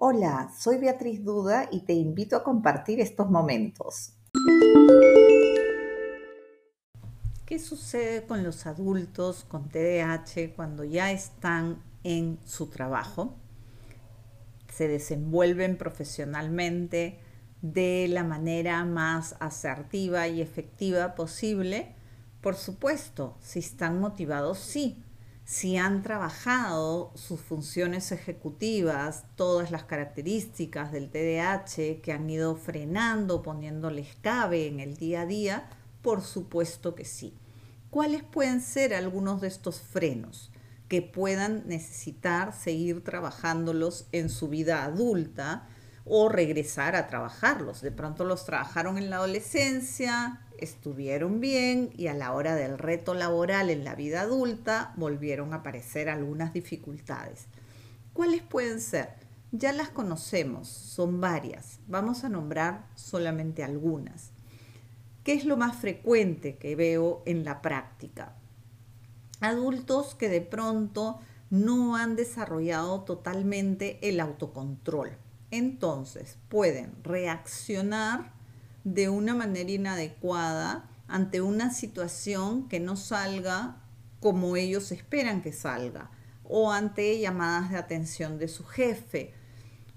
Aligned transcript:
Hola, 0.00 0.52
soy 0.56 0.78
Beatriz 0.78 1.24
Duda 1.24 1.68
y 1.72 1.80
te 1.80 1.92
invito 1.92 2.36
a 2.36 2.44
compartir 2.44 3.00
estos 3.00 3.28
momentos. 3.28 4.12
¿Qué 7.44 7.58
sucede 7.58 8.24
con 8.24 8.44
los 8.44 8.66
adultos 8.66 9.42
con 9.42 9.68
TDAH 9.68 10.54
cuando 10.54 10.84
ya 10.84 11.10
están 11.10 11.82
en 12.04 12.38
su 12.44 12.68
trabajo? 12.68 13.34
Se 14.72 14.86
desenvuelven 14.86 15.76
profesionalmente 15.76 17.18
de 17.60 18.06
la 18.08 18.22
manera 18.22 18.84
más 18.84 19.34
asertiva 19.40 20.28
y 20.28 20.40
efectiva 20.40 21.16
posible. 21.16 21.96
Por 22.40 22.54
supuesto, 22.54 23.36
si 23.40 23.58
están 23.58 23.98
motivados, 23.98 24.58
sí 24.58 25.02
si 25.48 25.78
han 25.78 26.02
trabajado 26.02 27.10
sus 27.14 27.40
funciones 27.40 28.12
ejecutivas, 28.12 29.24
todas 29.34 29.70
las 29.70 29.84
características 29.84 30.92
del 30.92 31.08
TDAH 31.08 32.02
que 32.02 32.12
han 32.12 32.28
ido 32.28 32.54
frenando, 32.54 33.40
poniéndoles 33.40 34.08
cabe 34.20 34.66
en 34.66 34.78
el 34.78 34.98
día 34.98 35.22
a 35.22 35.26
día, 35.26 35.70
por 36.02 36.20
supuesto 36.20 36.94
que 36.94 37.06
sí. 37.06 37.32
¿Cuáles 37.88 38.24
pueden 38.24 38.60
ser 38.60 38.92
algunos 38.92 39.40
de 39.40 39.48
estos 39.48 39.80
frenos 39.80 40.52
que 40.86 41.00
puedan 41.00 41.66
necesitar 41.66 42.52
seguir 42.52 43.02
trabajándolos 43.02 44.06
en 44.12 44.28
su 44.28 44.48
vida 44.48 44.84
adulta 44.84 45.66
o 46.04 46.28
regresar 46.28 46.94
a 46.94 47.06
trabajarlos? 47.06 47.80
De 47.80 47.90
pronto 47.90 48.24
los 48.24 48.44
trabajaron 48.44 48.98
en 48.98 49.08
la 49.08 49.16
adolescencia, 49.16 50.42
estuvieron 50.60 51.40
bien 51.40 51.90
y 51.96 52.06
a 52.08 52.14
la 52.14 52.32
hora 52.32 52.54
del 52.54 52.78
reto 52.78 53.14
laboral 53.14 53.70
en 53.70 53.84
la 53.84 53.94
vida 53.94 54.22
adulta 54.22 54.92
volvieron 54.96 55.52
a 55.52 55.56
aparecer 55.56 56.08
algunas 56.08 56.52
dificultades. 56.52 57.46
¿Cuáles 58.12 58.42
pueden 58.42 58.80
ser? 58.80 59.10
Ya 59.52 59.72
las 59.72 59.88
conocemos, 59.88 60.68
son 60.68 61.20
varias. 61.20 61.80
Vamos 61.86 62.24
a 62.24 62.28
nombrar 62.28 62.86
solamente 62.94 63.64
algunas. 63.64 64.32
¿Qué 65.24 65.32
es 65.32 65.44
lo 65.44 65.56
más 65.56 65.76
frecuente 65.76 66.56
que 66.56 66.76
veo 66.76 67.22
en 67.26 67.44
la 67.44 67.62
práctica? 67.62 68.34
Adultos 69.40 70.14
que 70.14 70.28
de 70.28 70.40
pronto 70.40 71.20
no 71.50 71.96
han 71.96 72.16
desarrollado 72.16 73.02
totalmente 73.02 73.98
el 74.08 74.20
autocontrol. 74.20 75.16
Entonces 75.50 76.38
pueden 76.48 76.92
reaccionar 77.02 78.37
de 78.94 79.08
una 79.08 79.34
manera 79.34 79.70
inadecuada 79.70 80.88
ante 81.08 81.40
una 81.40 81.72
situación 81.72 82.68
que 82.68 82.80
no 82.80 82.96
salga 82.96 83.82
como 84.20 84.56
ellos 84.56 84.92
esperan 84.92 85.42
que 85.42 85.52
salga, 85.52 86.10
o 86.44 86.72
ante 86.72 87.18
llamadas 87.20 87.70
de 87.70 87.76
atención 87.76 88.38
de 88.38 88.48
su 88.48 88.64
jefe, 88.64 89.34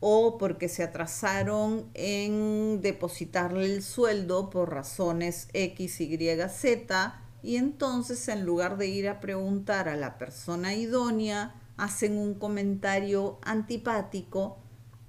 o 0.00 0.36
porque 0.38 0.68
se 0.68 0.82
atrasaron 0.82 1.90
en 1.94 2.80
depositarle 2.82 3.64
el 3.64 3.82
sueldo 3.82 4.50
por 4.50 4.70
razones 4.70 5.48
X, 5.54 6.00
Y, 6.00 6.18
Z, 6.48 7.20
y 7.42 7.56
entonces 7.56 8.28
en 8.28 8.44
lugar 8.44 8.76
de 8.76 8.86
ir 8.86 9.08
a 9.08 9.20
preguntar 9.20 9.88
a 9.88 9.96
la 9.96 10.18
persona 10.18 10.74
idónea, 10.74 11.54
hacen 11.76 12.18
un 12.18 12.34
comentario 12.34 13.38
antipático 13.42 14.58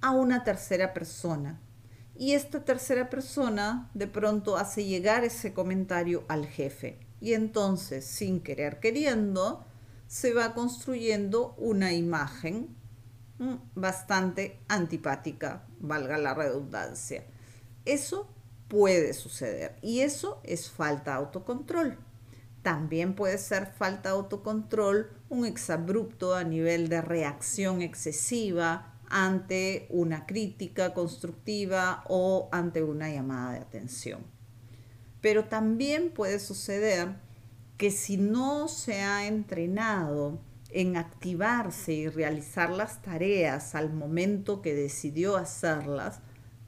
a 0.00 0.10
una 0.10 0.44
tercera 0.44 0.92
persona 0.92 1.60
y 2.18 2.32
esta 2.32 2.64
tercera 2.64 3.10
persona 3.10 3.90
de 3.94 4.06
pronto 4.06 4.56
hace 4.56 4.84
llegar 4.84 5.24
ese 5.24 5.52
comentario 5.52 6.24
al 6.28 6.46
jefe. 6.46 6.98
Y 7.20 7.34
entonces, 7.34 8.04
sin 8.04 8.40
querer 8.40 8.80
queriendo, 8.80 9.64
se 10.06 10.32
va 10.32 10.54
construyendo 10.54 11.54
una 11.58 11.92
imagen 11.92 12.76
mm, 13.38 13.54
bastante 13.74 14.60
antipática, 14.68 15.66
valga 15.80 16.18
la 16.18 16.34
redundancia. 16.34 17.24
Eso 17.84 18.28
puede 18.68 19.14
suceder 19.14 19.76
y 19.82 20.00
eso 20.00 20.40
es 20.44 20.70
falta 20.70 21.12
de 21.12 21.16
autocontrol. 21.18 21.98
También 22.62 23.14
puede 23.14 23.38
ser 23.38 23.66
falta 23.66 24.08
de 24.08 24.16
autocontrol 24.16 25.10
un 25.28 25.44
exabrupto 25.44 26.34
a 26.34 26.42
nivel 26.42 26.88
de 26.88 27.00
reacción 27.00 27.80
excesiva, 27.80 28.95
ante 29.08 29.86
una 29.90 30.26
crítica 30.26 30.94
constructiva 30.94 32.04
o 32.08 32.48
ante 32.52 32.82
una 32.82 33.10
llamada 33.10 33.52
de 33.52 33.60
atención. 33.60 34.20
Pero 35.20 35.44
también 35.44 36.10
puede 36.10 36.38
suceder 36.38 37.16
que 37.76 37.90
si 37.90 38.16
no 38.16 38.68
se 38.68 39.02
ha 39.02 39.26
entrenado 39.26 40.40
en 40.70 40.96
activarse 40.96 41.92
y 41.92 42.08
realizar 42.08 42.70
las 42.70 43.02
tareas 43.02 43.74
al 43.74 43.92
momento 43.92 44.62
que 44.62 44.74
decidió 44.74 45.36
hacerlas, 45.36 46.20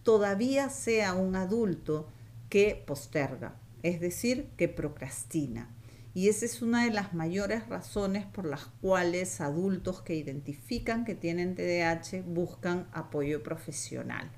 todavía 0.02 0.70
sea 0.70 1.14
un 1.14 1.36
adulto 1.36 2.08
que 2.48 2.82
posterga, 2.86 3.56
es 3.82 4.00
decir, 4.00 4.50
que 4.56 4.68
procrastina. 4.68 5.74
Y 6.18 6.28
esa 6.28 6.46
es 6.46 6.62
una 6.62 6.84
de 6.84 6.90
las 6.90 7.14
mayores 7.14 7.68
razones 7.68 8.26
por 8.26 8.44
las 8.44 8.66
cuales 8.80 9.40
adultos 9.40 10.02
que 10.02 10.16
identifican 10.16 11.04
que 11.04 11.14
tienen 11.14 11.54
TDAH 11.54 12.24
buscan 12.26 12.88
apoyo 12.92 13.44
profesional, 13.44 14.28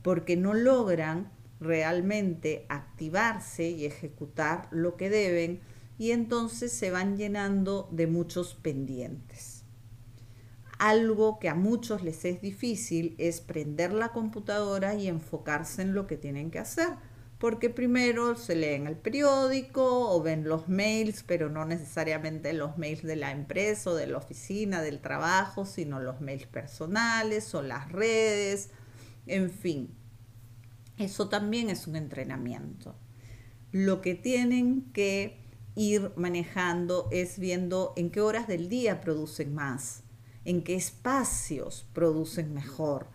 porque 0.00 0.38
no 0.38 0.54
logran 0.54 1.30
realmente 1.60 2.64
activarse 2.70 3.68
y 3.68 3.84
ejecutar 3.84 4.66
lo 4.70 4.96
que 4.96 5.10
deben 5.10 5.60
y 5.98 6.12
entonces 6.12 6.72
se 6.72 6.90
van 6.90 7.18
llenando 7.18 7.90
de 7.92 8.06
muchos 8.06 8.54
pendientes. 8.54 9.66
Algo 10.78 11.38
que 11.38 11.50
a 11.50 11.54
muchos 11.54 12.02
les 12.02 12.24
es 12.24 12.40
difícil 12.40 13.14
es 13.18 13.42
prender 13.42 13.92
la 13.92 14.12
computadora 14.12 14.94
y 14.94 15.06
enfocarse 15.06 15.82
en 15.82 15.92
lo 15.92 16.06
que 16.06 16.16
tienen 16.16 16.50
que 16.50 16.60
hacer 16.60 17.09
porque 17.40 17.70
primero 17.70 18.36
se 18.36 18.54
leen 18.54 18.86
el 18.86 18.98
periódico 18.98 20.10
o 20.14 20.22
ven 20.22 20.46
los 20.46 20.68
mails, 20.68 21.24
pero 21.26 21.48
no 21.48 21.64
necesariamente 21.64 22.52
los 22.52 22.76
mails 22.76 23.02
de 23.02 23.16
la 23.16 23.30
empresa 23.30 23.90
o 23.90 23.94
de 23.94 24.06
la 24.06 24.18
oficina, 24.18 24.82
del 24.82 25.00
trabajo, 25.00 25.64
sino 25.64 26.00
los 26.00 26.20
mails 26.20 26.46
personales 26.46 27.54
o 27.54 27.62
las 27.62 27.90
redes, 27.90 28.68
en 29.26 29.50
fin. 29.50 29.88
Eso 30.98 31.30
también 31.30 31.70
es 31.70 31.86
un 31.86 31.96
entrenamiento. 31.96 32.94
Lo 33.72 34.02
que 34.02 34.14
tienen 34.14 34.92
que 34.92 35.40
ir 35.74 36.12
manejando 36.16 37.08
es 37.10 37.38
viendo 37.38 37.94
en 37.96 38.10
qué 38.10 38.20
horas 38.20 38.48
del 38.48 38.68
día 38.68 39.00
producen 39.00 39.54
más, 39.54 40.02
en 40.44 40.62
qué 40.62 40.74
espacios 40.74 41.88
producen 41.94 42.52
mejor 42.52 43.08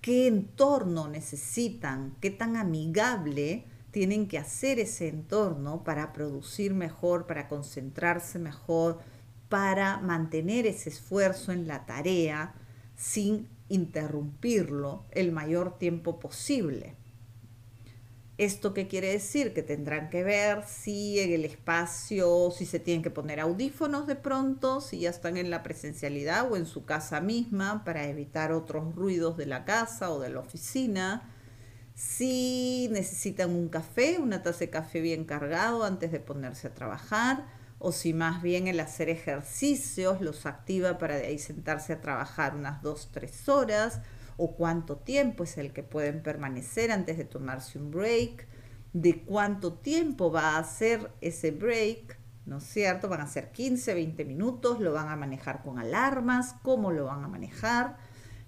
qué 0.00 0.26
entorno 0.26 1.08
necesitan, 1.08 2.16
qué 2.20 2.30
tan 2.30 2.56
amigable 2.56 3.66
tienen 3.90 4.28
que 4.28 4.38
hacer 4.38 4.78
ese 4.78 5.08
entorno 5.08 5.84
para 5.84 6.12
producir 6.12 6.74
mejor, 6.74 7.26
para 7.26 7.48
concentrarse 7.48 8.38
mejor, 8.38 9.00
para 9.48 9.98
mantener 9.98 10.66
ese 10.66 10.90
esfuerzo 10.90 11.52
en 11.52 11.66
la 11.66 11.86
tarea 11.86 12.54
sin 12.96 13.48
interrumpirlo 13.68 15.04
el 15.10 15.32
mayor 15.32 15.78
tiempo 15.78 16.20
posible. 16.20 16.94
¿Esto 18.40 18.72
qué 18.72 18.88
quiere 18.88 19.08
decir? 19.12 19.52
Que 19.52 19.62
tendrán 19.62 20.08
que 20.08 20.24
ver 20.24 20.64
si 20.66 21.20
en 21.20 21.30
el 21.30 21.44
espacio, 21.44 22.50
si 22.50 22.64
se 22.64 22.78
tienen 22.78 23.02
que 23.02 23.10
poner 23.10 23.38
audífonos 23.38 24.06
de 24.06 24.16
pronto, 24.16 24.80
si 24.80 25.00
ya 25.00 25.10
están 25.10 25.36
en 25.36 25.50
la 25.50 25.62
presencialidad 25.62 26.50
o 26.50 26.56
en 26.56 26.64
su 26.64 26.86
casa 26.86 27.20
misma 27.20 27.84
para 27.84 28.06
evitar 28.06 28.52
otros 28.52 28.94
ruidos 28.94 29.36
de 29.36 29.44
la 29.44 29.66
casa 29.66 30.10
o 30.10 30.20
de 30.20 30.30
la 30.30 30.40
oficina, 30.40 31.30
si 31.94 32.88
necesitan 32.92 33.50
un 33.50 33.68
café, 33.68 34.18
una 34.18 34.42
taza 34.42 34.60
de 34.60 34.70
café 34.70 35.02
bien 35.02 35.26
cargado 35.26 35.84
antes 35.84 36.10
de 36.10 36.20
ponerse 36.20 36.68
a 36.68 36.74
trabajar, 36.74 37.44
o 37.78 37.92
si 37.92 38.14
más 38.14 38.40
bien 38.40 38.68
el 38.68 38.80
hacer 38.80 39.10
ejercicios 39.10 40.22
los 40.22 40.46
activa 40.46 40.96
para 40.96 41.16
de 41.16 41.26
ahí 41.26 41.38
sentarse 41.38 41.92
a 41.92 42.00
trabajar 42.00 42.54
unas 42.54 42.80
dos, 42.80 43.10
tres 43.12 43.46
horas 43.50 44.00
o 44.42 44.56
cuánto 44.56 44.96
tiempo 44.96 45.44
es 45.44 45.58
el 45.58 45.74
que 45.74 45.82
pueden 45.82 46.22
permanecer 46.22 46.90
antes 46.90 47.18
de 47.18 47.26
tomarse 47.26 47.78
un 47.78 47.90
break, 47.90 48.46
de 48.94 49.22
cuánto 49.22 49.74
tiempo 49.74 50.32
va 50.32 50.56
a 50.56 50.64
ser 50.64 51.12
ese 51.20 51.50
break, 51.50 52.18
¿no 52.46 52.56
es 52.56 52.64
cierto? 52.64 53.10
Van 53.10 53.20
a 53.20 53.26
ser 53.26 53.52
15, 53.52 53.92
20 53.92 54.24
minutos, 54.24 54.80
lo 54.80 54.94
van 54.94 55.08
a 55.08 55.16
manejar 55.16 55.62
con 55.62 55.78
alarmas, 55.78 56.54
cómo 56.62 56.90
lo 56.90 57.04
van 57.04 57.22
a 57.22 57.28
manejar. 57.28 57.98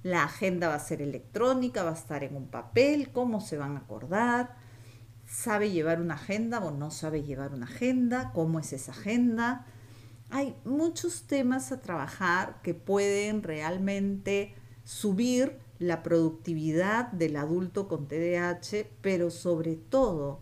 La 0.02 0.24
agenda 0.24 0.68
va 0.68 0.76
a 0.76 0.80
ser 0.80 1.02
electrónica, 1.02 1.82
va 1.82 1.90
a 1.90 1.94
estar 1.94 2.24
en 2.24 2.36
un 2.36 2.48
papel, 2.48 3.10
cómo 3.12 3.42
se 3.42 3.58
van 3.58 3.76
a 3.76 3.80
acordar. 3.80 4.56
¿Sabe 5.26 5.72
llevar 5.72 6.00
una 6.00 6.14
agenda 6.14 6.60
o 6.60 6.70
no 6.70 6.90
sabe 6.90 7.22
llevar 7.22 7.52
una 7.52 7.66
agenda? 7.66 8.32
¿Cómo 8.32 8.58
es 8.60 8.72
esa 8.72 8.92
agenda? 8.92 9.66
Hay 10.30 10.56
muchos 10.64 11.26
temas 11.26 11.70
a 11.70 11.82
trabajar 11.82 12.62
que 12.62 12.72
pueden 12.72 13.42
realmente 13.42 14.54
subir 14.84 15.61
la 15.82 16.02
productividad 16.02 17.10
del 17.12 17.36
adulto 17.36 17.88
con 17.88 18.08
TDAH, 18.08 18.86
pero 19.00 19.30
sobre 19.30 19.76
todo 19.76 20.40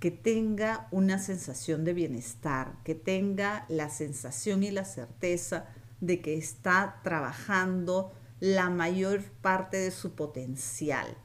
que 0.00 0.10
tenga 0.10 0.88
una 0.90 1.18
sensación 1.18 1.84
de 1.84 1.94
bienestar, 1.94 2.74
que 2.82 2.96
tenga 2.96 3.64
la 3.68 3.88
sensación 3.88 4.64
y 4.64 4.72
la 4.72 4.84
certeza 4.84 5.66
de 6.00 6.20
que 6.20 6.36
está 6.36 7.00
trabajando 7.04 8.12
la 8.40 8.68
mayor 8.68 9.22
parte 9.40 9.76
de 9.76 9.92
su 9.92 10.16
potencial, 10.16 11.16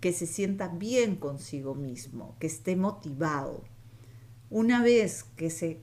que 0.00 0.12
se 0.12 0.26
sienta 0.26 0.66
bien 0.66 1.14
consigo 1.14 1.76
mismo, 1.76 2.36
que 2.40 2.48
esté 2.48 2.74
motivado. 2.74 3.62
Una 4.50 4.82
vez 4.82 5.22
que 5.36 5.50
se 5.50 5.80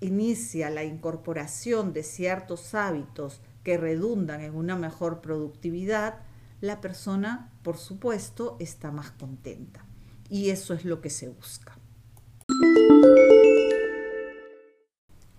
inicia 0.00 0.68
la 0.68 0.84
incorporación 0.84 1.94
de 1.94 2.02
ciertos 2.02 2.74
hábitos 2.74 3.40
que 3.62 3.78
redundan 3.78 4.42
en 4.42 4.54
una 4.54 4.76
mejor 4.76 5.22
productividad, 5.22 6.18
la 6.64 6.80
persona, 6.80 7.52
por 7.62 7.76
supuesto, 7.76 8.56
está 8.58 8.90
más 8.90 9.10
contenta. 9.10 9.84
Y 10.30 10.48
eso 10.48 10.72
es 10.72 10.86
lo 10.86 11.02
que 11.02 11.10
se 11.10 11.28
busca. 11.28 11.78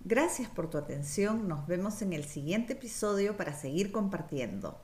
Gracias 0.04 0.48
por 0.48 0.70
tu 0.70 0.78
atención. 0.78 1.48
Nos 1.48 1.66
vemos 1.66 2.00
en 2.00 2.12
el 2.12 2.24
siguiente 2.24 2.74
episodio 2.74 3.36
para 3.36 3.54
seguir 3.54 3.90
compartiendo. 3.90 4.80